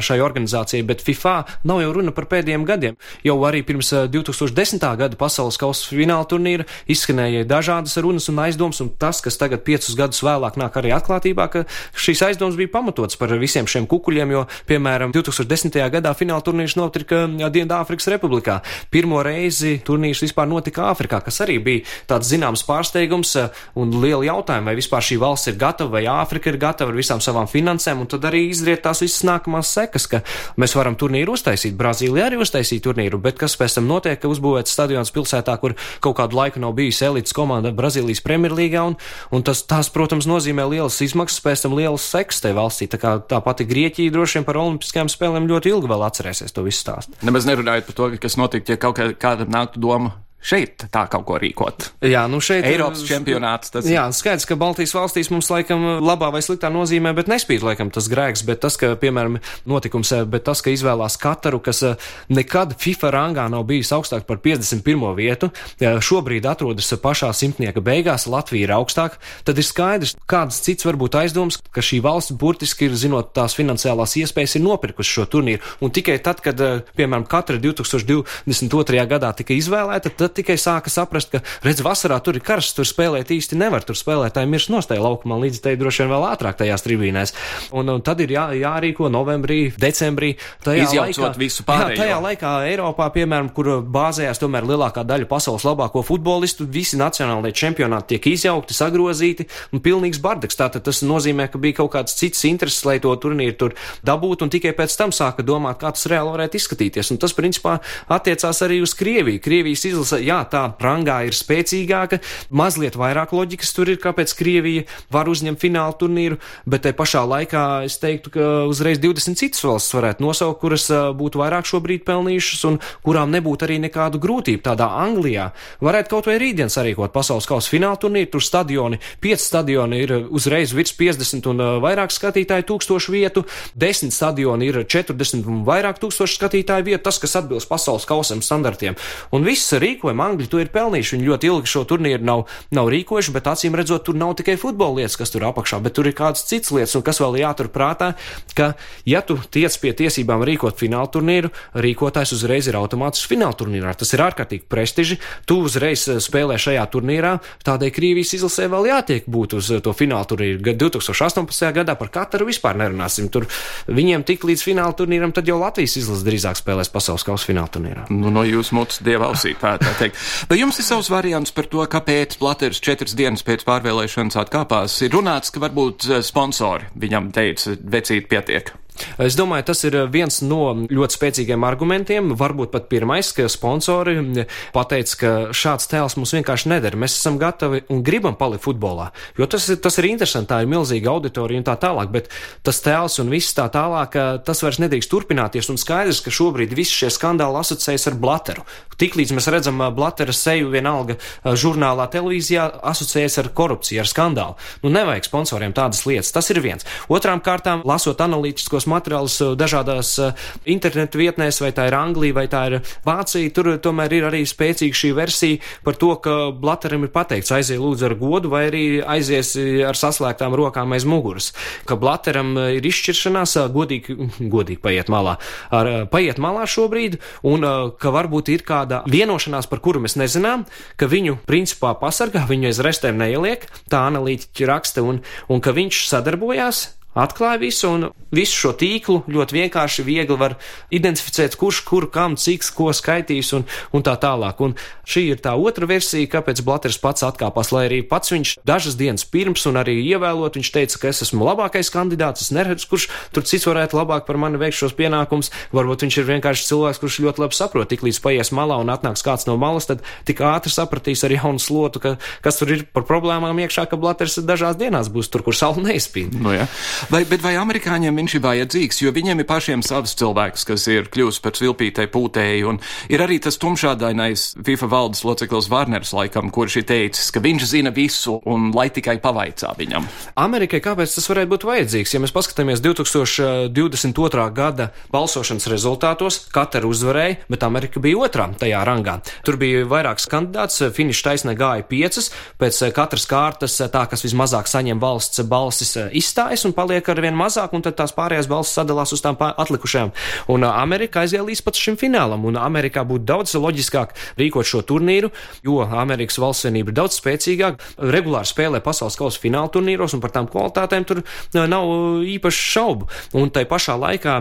[0.04, 0.43] šai organizācijai,
[0.86, 2.98] bet FIFA nav jau runa par pēdējiem gadiem.
[3.24, 4.84] Jau arī pirms 2010.
[5.00, 9.96] gada pasaules kausa fināla turnīra izskanēja dažādas runas un aizdomas, un tas, kas tagad piecus
[9.98, 11.64] gadus vēlāk nāk arī atklātībā, ka
[11.96, 15.78] šīs aizdomas bija pamatotas par visiem šiem kukuļiem, jo, piemēram, 2010.
[15.94, 18.60] gadā fināla turnīrs notika Dienvidāfrikas Republikā.
[18.92, 23.36] Pirmo reizi turnīrs vispār notika Āfrikā, kas arī bija tāds zināms pārsteigums
[23.80, 27.22] un liela jautājuma, vai vispār šī valsts ir gatava, vai Āfrika ir gatava ar visām
[27.24, 30.22] savām finansēm, un tad arī izriet tās visas nākamās sekas, ka
[30.60, 34.74] Mēs varam turnīru uztaisīt, Brazīlija arī uztaisīja turnīru, bet kas pēc tam notiek, ka uzbūvēts
[34.74, 38.98] stadions pilsētā, kur kaut kādu laiku nav bijusi elites komanda Brazīlijas Premjerlīgā, un,
[39.34, 42.88] un tas, tās, protams, nozīmē lielas izmaksas, pēc tam lielas seks te valstī.
[42.90, 46.66] Tā kā tā pati Grieķija droši vien par olimpiskajām spēlēm ļoti ilgi vēl atcerēsies to
[46.66, 47.18] visu stāstu.
[47.26, 50.14] Nemaz nerunājot par to, kas notiktu, ja kaut kāda nāktu doma
[50.44, 51.88] šeit tā kaut ko rīkot.
[52.04, 53.72] Jā, nu šeit Eiropas čempionāts.
[53.74, 53.88] Tas...
[53.88, 58.08] Jā, skaidrs, ka Baltijas valstīs mums laikam labā vai sliktā nozīmē, bet nespīd laikam tas
[58.12, 62.76] grēks, bet tas, ka, piemēram, notikums, eh, bet tas, ka izvēlās Kataru, kas eh, nekad
[62.80, 65.06] FIFA rangā nav bijis augstāk par 51.
[65.16, 70.98] vietu, šobrīd atrodas pašā simtnieka beigās, Latvija ir augstāk, tad ir skaidrs, kāds cits var
[71.00, 75.62] būt aizdoms, ka šī valsts burtiski ir, zinot tās finansiālās iespējas, ir nopirkusi šo turnīru.
[75.84, 79.06] Un tikai tad, kad, eh, piemēram, Katra 2022.
[79.10, 83.32] gadā tika izvēlēta, tad tikai sāka saprast, ka, redz, vasarā tur ir karsts, tur spēlēt
[83.34, 87.34] īsti nevar, tur spēlētāji mirs nostāja laukumā, līdz te droši vien vēl ātrāk tajās tribīnēs.
[87.74, 90.34] Un, un tad ir jā, jārīko novembrī, decembrī.
[90.64, 91.96] Izjaucot laikā, visu pārējo.
[91.96, 97.56] Jā, tajā laikā Eiropā, piemēram, kur bāzējās tomēr lielākā daļa pasaules labāko futbolistu, visi nacionālajie
[97.64, 100.58] čempionāti tiek izjaukti, sagrozīti un pilnīgs bardaks.
[100.58, 104.52] Tātad tas nozīmē, ka bija kaut kāds cits intereses, lai to turnīru tur dabūtu, un
[104.52, 107.12] tikai pēc tam sāka domāt, kā tas reāli varētu izskatīties.
[107.14, 107.78] Un tas, principā,
[108.12, 109.42] attiecās arī uz Krieviju.
[109.44, 115.28] Krievijas izlase, jā, tā rangā ir spēcīgāka, mazliet vairāk loģikas tur ir, kāpēc Krievija var
[115.30, 120.24] uzņemt fināla turnīru, bet te pašā laikā es teiktu, ka uzreiz 20 citas valsts varētu
[120.24, 124.62] nosaukt, kuras būtu vairāk šobrīd pelnījušas un kurām nebūtu arī nekādu grūtību.
[124.64, 125.50] Tādā Anglijā
[125.84, 130.74] varētu kaut vai rītdien sarīkot pasaules kausa fināla turnīru, tur stadioni, 5 stadioni ir uzreiz
[130.76, 133.44] virs 50 un vairāk skatītāju tūkstošu vietu,
[133.80, 138.96] 10 stadioni ir 40 un vairāk tūkstošu skatītāju vietu, tas, kas atbilst pasaules kausam standartiem.
[139.34, 139.74] Un viss
[140.14, 141.16] rīkojumi Angļi to ir pelnījuši.
[141.16, 145.00] Viņi ļoti ilgi šo turnīru nav, nav rīkojuši, bet acīm redzot, tur nav tikai futbola
[145.00, 148.14] lietas, kas tur apakšā, bet tur ir kādas citas lietas, un kas vēl jāturprātā,
[148.54, 148.74] ka,
[149.04, 153.94] ja tu tiec pie tiesībām rīkot fināla turnīru, rīkotājs uzreiz ir automātiski fināla turnīrā.
[153.98, 155.18] Tas ir ārkārtīgi prestiži.
[155.46, 159.94] Tu uzreiz eh, spēlē šajā turnīrā, tādēļ Krievijas izlasē vēl jātiek būt uz eh, to
[159.96, 160.62] fināla turnīru.
[160.64, 161.70] 2018.
[161.74, 163.30] gadā par Kataru vispār nerunāsim.
[163.32, 163.48] Tur
[163.88, 168.06] viņiem tik līdz fināla turnīram, tad jau Latvijas izlase drīzāk spēlēs pasaules kausa fināla turnīrā.
[168.12, 170.20] Nu, no jūsu mutes dieva ausī, tā, tā teikt.
[170.50, 175.00] Vai jums ir savs variants par to, kāpēc Platers četras dienas pēc pārvēlēšanas atkāpās?
[175.06, 178.74] Ir runāts, ka varbūt eh, sponsori viņam teica, vecīt pietiek.
[179.18, 182.32] Es domāju, tas ir viens no ļoti spēcīgiem argumentiem.
[182.38, 186.96] Varbūt pat pirmais, ka sponsori pateica, ka šāds tēls mums vienkārši neder.
[186.98, 189.10] Mēs esam gatavi un gribam palikt futbolā.
[189.38, 192.30] Jo tas, tas ir interesanti, tā ir milzīga auditorija un tā tālāk, bet
[192.66, 194.14] tas tēls un viss tā tālāk,
[194.46, 195.70] tas vairs nedrīkst turpināties.
[195.72, 198.66] Un skaidrs, ka šobrīd visi šie skandāli asociējas ar Blateru.
[199.00, 204.54] Tiklīdz mēs redzam Blatera seju vienalga žurnālā, televīzijā, asociējas ar korupciju, ar skandālu.
[204.84, 206.30] Nu, nevajag sponsoriem tādas lietas.
[206.34, 206.86] Tas ir viens.
[207.10, 212.34] Otrām kārtām, lasot analītiskos šos materiālus uh, dažādās uh, internetu vietnēs, vai tā ir Anglija,
[212.36, 213.50] vai tā ir Vācija.
[213.54, 218.08] Tur tomēr ir arī spēcīga šī versija par to, ka Blateram ir pateikts aizie lūdzu
[218.08, 219.54] ar godu, vai arī aizies
[219.88, 221.52] ar saslēgtām rokām aiz muguras.
[221.88, 224.16] Ka Blateram ir izšķiršanās, godīgi,
[224.54, 225.38] godīgi paiet malā,
[225.74, 227.18] ar, paiet malā šobrīd,
[227.48, 227.64] un
[228.00, 230.66] ka varbūt ir kāda vienošanās, par kuru mēs nezinām,
[231.00, 236.04] ka viņu principā pasargā, viņu aiz restēm neieliek, tā analītiķi raksta, un, un ka viņš
[236.10, 240.56] sadarbojās atklāja visu, un visu šo tīklu ļoti vienkārši, viegli var
[240.94, 244.60] identificēt, kurš kur kam, cik ko skaitīs un, un tā tālāk.
[244.64, 244.74] Un
[245.08, 249.26] šī ir tā otra versija, kāpēc Blaters pats atkāpās, lai arī pats viņš dažas dienas
[249.28, 253.46] pirms un arī ievēlot, viņš teica, ka es esmu labākais kandidāts, es neredzu, kurš tur
[253.46, 255.52] cits varētu labāk par mani veikt šos pienākumus.
[255.74, 259.24] Varbūt viņš ir vienkārši cilvēks, kurš ļoti labi saprot, tik līdz paies malā un atnāks
[259.26, 263.06] kāds no malas, tad tik ātri sapratīs ar jaunu slotu, ka, kas tur ir par
[263.08, 266.34] problēmām iekšā, ka Blaters dažās dienās būs tur, kur saule neizspīd.
[266.40, 266.68] Nu, ja.
[267.10, 271.08] Vai, bet vai amerikāņiem viņš ir vajadzīgs, jo viņiem ir pašiem savs cilvēks, kas ir
[271.12, 272.78] kļuvis par svilpītai pūtēju, un
[273.12, 277.92] ir arī tas tumšādainais FIFA valdes loceklis Varners laikam, kurš ir teicis, ka viņš zina
[277.94, 280.06] visu un lai tikai pavaicā viņam.
[280.40, 282.14] Amerikai kāpēc tas varētu būt vajadzīgs?
[282.16, 284.48] Ja mēs paskatāmies 2022.
[284.56, 289.18] gada balsošanas rezultātos, Katara uzvarēja, bet Amerika bija otrā tajā rangā.
[289.44, 295.02] Tur bija vairāks kandidāts, finiša taisnē gāja piecas, pēc katras kārtas tā, kas vismazāk saņem
[295.02, 299.22] valsts balsis, izstājas un paliek ar vien mazāk, un tad tās pārējās balss sadalās uz
[299.24, 300.12] tām atlikušajām.
[300.54, 305.30] Un Amerika aiziet līdz pat šim finālam, un Amerikā būtu daudz loģiskāk rīkot šo turnīru,
[305.66, 310.34] jo Amerikas valsts vienība ir daudz spēcīgāka, regulāri spēlē pasaules kausa fināla turnīros, un par
[310.34, 311.88] tām kvalitātēm tur nav
[312.36, 313.10] īpaši šaubu.
[313.38, 314.40] Un tai pašā laikā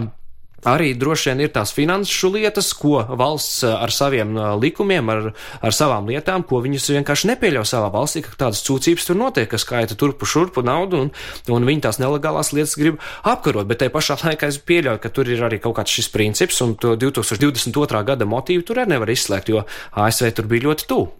[0.69, 6.07] Arī droši vien ir tās finanšu lietas, ko valsts ar saviem likumiem, ar, ar savām
[6.07, 10.27] lietām, ko viņus vienkārši nepieļauj savā valstī, ka tādas sūdzības tur notiek, kas skaita turpu
[10.29, 11.11] šurpu naudu, un,
[11.51, 13.67] un viņi tās nelegālās lietas grib apkarot.
[13.67, 16.77] Bet te pašā laikā es pieļauju, ka tur ir arī kaut kāds šis princips, un
[16.79, 18.03] to 2022.
[18.07, 19.65] gada motīvu tur arī nevar izslēgt, jo
[19.99, 21.11] ASV tur bija ļoti tuvu.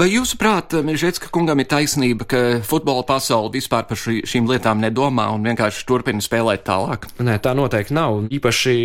[0.00, 5.28] Vai jūsuprāt, Mežģītska kungam ir taisnība, ka futbola pasaule vispār par šī, šīm lietām nedomā
[5.34, 7.08] un vienkārši turpina spēlēt tālāk?
[7.20, 8.20] Nē, tā noteikti nav.
[8.32, 8.77] Īpaši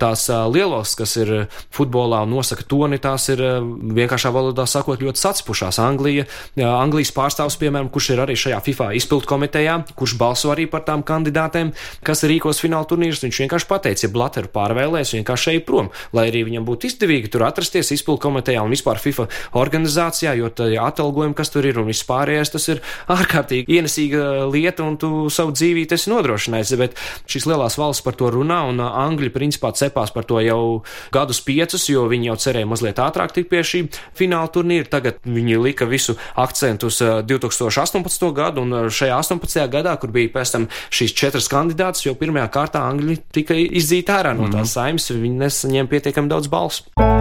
[0.00, 1.32] tās lielos, kas ir
[1.74, 3.42] futbolā un nosaka toni, tās ir
[3.98, 5.80] vienkāršā valodā sakot ļoti satspušās.
[5.82, 6.26] Anglija,
[6.58, 11.04] Anglijas pārstāvs, piemēram, kurš ir arī šajā FIFA izpildu komitejā, kurš balso arī par tām
[11.06, 11.72] kandidātēm,
[12.06, 16.44] kas rīkos fināla turnīrus, viņš vienkārši pateica, ja Blateru pārvēlēs, vienkārši ej prom, lai arī
[16.48, 20.50] viņam būtu izdevīgi tur atrasties izpildu komitejā un vispār FIFA organizācijā, jo
[20.84, 22.82] atalgojumi, kas tur ir un vispārējais, tas ir
[23.12, 26.74] ārkārtīgi ienesīga lieta un tu savu dzīvību esi nodrošinājis.
[26.80, 26.98] Bet
[27.30, 30.82] šīs lielās valsts par to runā un Angļi principā cepās par to jau
[31.14, 33.84] gadus piecus, jo viņi jau cerēja mazliet ātrāk tikt pie šī
[34.18, 34.88] fināla turnīra.
[34.90, 38.28] Tagad viņi lika visu akcentu uz 2018.
[38.36, 39.68] gadu, un šajā 18.
[39.72, 44.34] gadā, kur bija pēc tam šīs četras kandidātas, jo pirmajā kārtā Angļi tika izdzīti ārā
[44.36, 44.74] no tās mm.
[44.74, 47.17] saimnes, viņi nesaņēma pietiekami daudz balsu.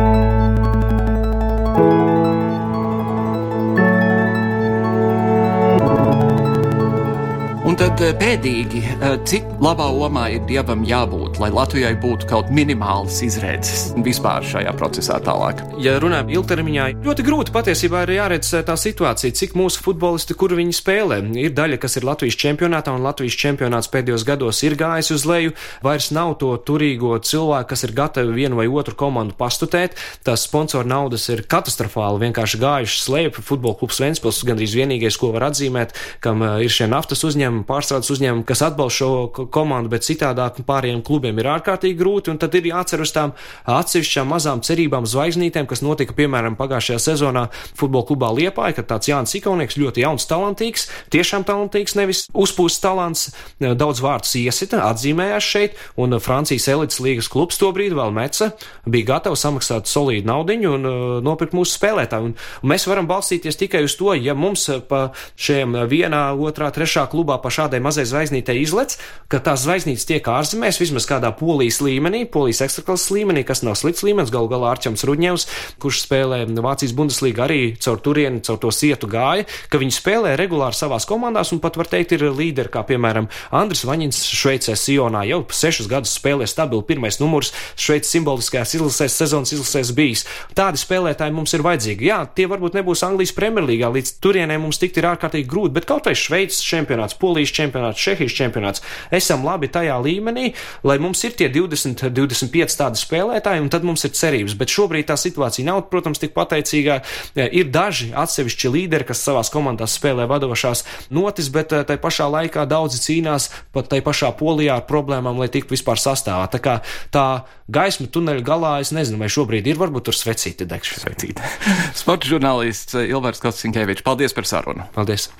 [7.77, 13.19] Tad eh, pēdīgi, eh, cik labā omā ir dievam jābūt, lai Latvijai būtu kaut minimāls
[13.25, 15.61] izredzes vispār šajā procesā tālāk?
[15.83, 20.55] Ja runājam ilgtermiņā, ļoti grūti patiesībā ir jāredz eh, tā situācija, cik mūsu futbolisti, kur
[20.57, 21.19] viņi spēlē.
[21.37, 25.53] Ir daļa, kas ir Latvijas čempionātā, un Latvijas čempionāts pēdējos gados ir gājis uz leju.
[25.85, 29.99] Vairs nav to turīgo cilvēku, kas ir gatavi vienu vai otru komandu pastutēt.
[30.25, 33.35] Tās sponsoru naudas ir katastrofāli vienkārši gājušas leju.
[33.37, 38.45] Futbola klubs Ventspils gandrīz vienīgais, ko var atzīmēt, kam ir šie naftas uzņēmumi pārstrādes uzņēmumi,
[38.47, 42.35] kas atbalsta šo komandu, bet citādāk pārējiem klubiem ir ārkārtīgi grūti.
[42.41, 43.33] Tad ir jācer uz tām
[43.69, 49.35] atsevišķām mazām cerībām, zvaigznītēm, kas notika piemēram pagājušajā sezonā futbola klubā Liepāja, kad tāds Jānis
[49.39, 53.27] Ikaunieks ļoti jauns, talantīgs, tiešām talantīgs, nevis uzpūsts talants,
[53.59, 58.51] daudz vārdus iesita, atzīmējās šeit, un Francijas elites līgas klubs to brīdi vēl meca,
[58.87, 62.31] bija gatavs samaksāt solīdu naudiņu un uh, nopirkt mūsu spēlētāju.
[62.31, 62.35] Un,
[62.67, 65.07] mēs varam balstīties tikai uz to, ja mums pa
[65.39, 68.97] šiem vienā, otrā, trešā klubā pa šādai mazai zvaigznītei izlec,
[69.31, 74.05] ka tās zvaigznītes tiek ārzemēs, vismaz kādā polijas līmenī, polijas ekstraklases līmenī, kas nav slikts
[74.05, 75.47] līmenis, galu galā Arčams Rudņevs,
[75.81, 80.77] kurš spēlē Vācijas Bundeslīgā arī caur turieni, caur to sietu gāja, ka viņi spēlē regulāri
[80.77, 85.41] savās komandās un pat var teikt ir līderi, kā piemēram Andris Vaņins Šveicē Sionā jau
[85.53, 90.25] sešus gadus spēlē stabili pirmais numurs Šveices simboliskajās izlasēs sezonas izlasēs bijis.
[90.57, 92.09] Tādi spēlētāji mums ir vajadzīgi.
[92.09, 96.07] Jā, tie varbūt nebūs Anglijas Premjerlīgā, līdz turienē mums tikt ir ārkārtīgi grūti, bet kaut
[96.09, 98.81] vai Šveices čempionāts, Polijas Latvijas čempionāts, Čehijas čempionāts.
[99.11, 104.03] Esam labi tajā līmenī, lai mums ir tie 20, 25 tādi spēlētāji, un tad mums
[104.05, 104.55] ir cerības.
[104.57, 106.99] Bet šobrīd tā situācija nav, protams, tik pateicīgā.
[107.35, 112.67] Ir daži atsevišķi līderi, kas savās komandās spēlē vadošās notis, bet eh, tai pašā laikā
[112.67, 116.47] daudzi cīnās pat tai pašā polijā ar problēmām, lai tiktu vispār sastāvā.
[116.51, 116.79] Tā kā
[117.13, 117.27] tā
[117.71, 121.15] gaisma tuneļa galā, es nezinu, vai šobrīd ir, varbūt tur svecīti degšana.
[121.99, 124.87] Sporta žurnālists Ilvars Kostinkēvičs, paldies par sarunu.
[124.95, 125.31] Paldies!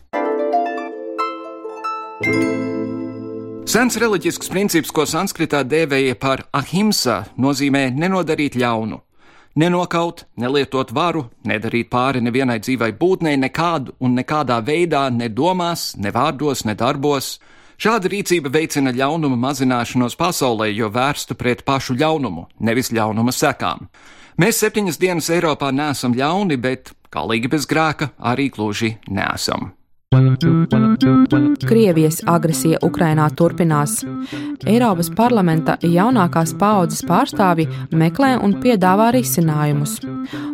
[2.18, 8.98] Sens reliģisks princips, ko sanskritā dēvēja par ahimsa, nozīmē nenodarīt ļaunu.
[9.62, 16.10] Nenokaut, nelietot varu, nedarīt pāri nevienai dzīvai būtnei nekādu un nekādā veidā, ne domās, ne
[16.10, 17.36] vārdos, ne darbos.
[17.78, 23.92] Šāda rīcība veicina ļaunuma mazināšanos pasaulē, jo vērstu pret pašu ļaunumu, nevis ļaunuma sekām.
[24.42, 29.77] Mēs septiņas dienas Eiropā neesam ļauni, bet, kā līgi bez grēka, arī gluži neesam.
[31.68, 34.00] Krievijas agresija Ukrainā turpinās.
[34.64, 39.98] Eiropas parlamenta jaunākās paaudzes pārstāvji meklē un piedāvā risinājumus.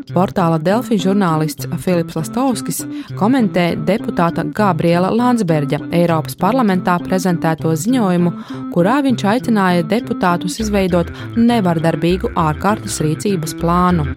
[0.09, 2.81] Portāla Delfi žurnālists Filips Lastovskis
[3.19, 8.33] komentē deputāta Gabriela Landsberga Eiropas parlamentā prezentēto ziņojumu,
[8.73, 14.09] kurā viņš aicināja deputātus izveidot nevardarbīgu ārkārtas rīcības plānu.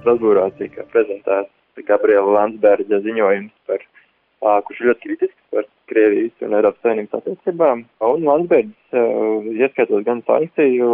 [0.00, 3.82] Strasbūrā tika prezentēts Gabriela Landsberga ziņojums par,
[4.42, 7.84] uh, kurš ļoti kritisks par Krievijas un Eiropas Savienības attiecībām.
[8.08, 10.88] Un Landsbergs, uh, ieskatot gan sankciju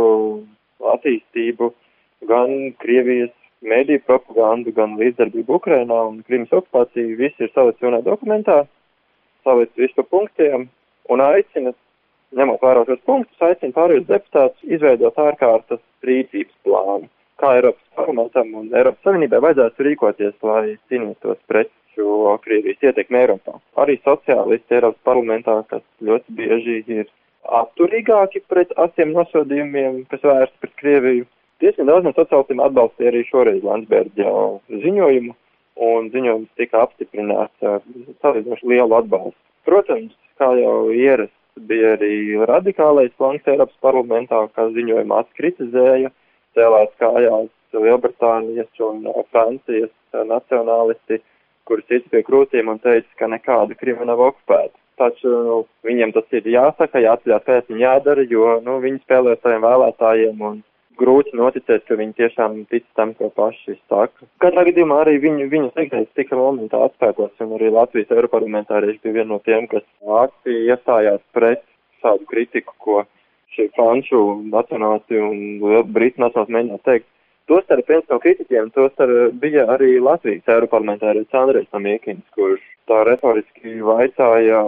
[0.93, 1.71] attīstību,
[2.31, 8.65] gan Krievijas mēdīju propagandu, gan līdzdarbību Ukrainā un Krimas okupāciju, viss ir salikts vienā dokumentā,
[9.47, 10.67] salikts visu pa punktiem
[11.13, 11.75] un aicina,
[12.35, 17.11] ņemot vērā šos punktus, aicina pārējos deputātus izveidot ārkārtas rīcības plānu
[17.43, 23.59] kā Eiropas parlamentam un Eiropas Savienībai vajadzētu rīkoties, lai cīnītos pret šo Krievijas ietekmi Eiropā.
[23.83, 27.11] Arī sociālisti Eiropas parlamentā, kas ļoti bieži ir
[27.61, 31.29] atturīgāki pret asiem nosodījumiem, kas vērsti pret Krieviju.
[31.63, 34.33] Diezgan daudz no sociālistiem atbalstīja arī šoreiz Landsberģa
[34.87, 35.37] ziņojumu,
[35.83, 37.85] un ziņojums tika apstiprināts ar
[38.25, 39.39] salīdzinoši lielu atbalstu.
[39.67, 41.37] Protams, kā jau ierasts,
[41.69, 42.15] bija arī
[42.49, 46.11] radikālais flanks Eiropas parlamentā, kas ziņojumu atkritizēja,
[46.57, 49.93] cēlās kājās Lielbritānijas un Francijas
[50.29, 51.23] nacionālisti,
[51.65, 54.77] kurus cits pie krūtīm un teica, ka nekāda Krievija nav okupēta.
[55.01, 55.55] Taču nu,
[55.87, 60.61] viņiem tas ir jāsaka, jāatceļās, kāpēc viņi jādara, jo nu, viņi spēlē saviem vēlētājiem un
[61.01, 64.29] grūti noticēt, ka viņi tiešām tic tam, ko paši saka.
[64.43, 69.31] Katrā gadījumā arī viņu, viņu teiktais tika momentā atspēkots, un arī Latvijas Eiroparlamentārieši bija viena
[69.33, 69.87] no tiem, kas
[70.21, 71.65] aktīvi iestājās pret
[72.03, 73.03] šādu kritiku, ko
[73.57, 74.21] šie franču
[74.53, 77.09] nacionālisti un britu nacionālisti mēģināja teikt.
[77.51, 84.63] Tostarp viens no kritiķiem, tostarp bija arī Latvijas Eiroparlamentārietis Andrejs Samiekins, kurš tā retoriski vaicāja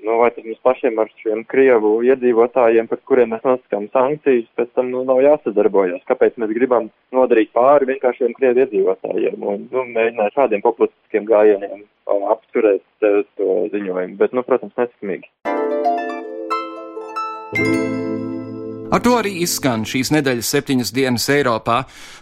[0.00, 4.70] Nu, vai tad mums pašiem ar šiem Krievu iedzīvotājiem, par kuriem mēs nosakām sankcijas, pēc
[4.78, 6.00] tam nu, nav jāsadarbojas?
[6.08, 11.84] Kāpēc mēs gribam nodarīt pāri vienkāršiem Krievu iedzīvotājiem un nu, mēģināt šādiem populistiskiem gājieniem
[12.32, 15.28] apturēt to ziņojumu, bet, nu, protams, nesakamīgi.
[18.90, 21.76] Ar to arī izskan šīs nedēļas septiņas dienas Eiropā.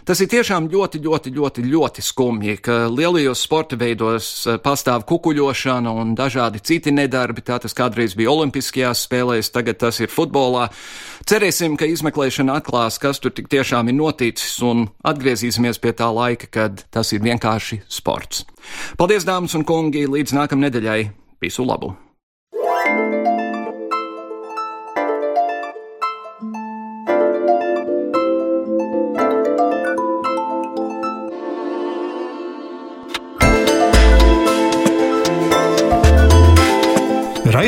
[0.05, 5.89] Tas ir tiešām ļoti, ļoti, ļoti, ļoti skumji, ka lielajos sporta veidos eh, pastāv kukuļošana
[5.89, 7.41] un dažādi citi nedarbi.
[7.47, 10.67] Tā tas kādreiz bija Olimpiskajās spēlēs, tagad tas ir futbolā.
[11.25, 16.51] Cerēsim, ka izmeklēšana atklās, kas tur tik tiešām ir noticis, un atgriezīsimies pie tā laika,
[16.53, 18.45] kad tas ir vienkārši sports.
[19.01, 20.99] Paldies, dāmas un kungi, līdz nākamnedēļai!
[21.41, 21.95] Visu labu!